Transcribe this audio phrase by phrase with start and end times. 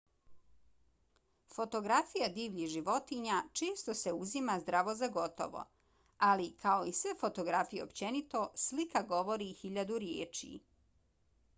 [1.55, 5.61] fotografija divljih životinja često se uzima zdravo za gotovo
[6.31, 10.51] ali kao i sve fotografije općenito slika govori hiljadu riječi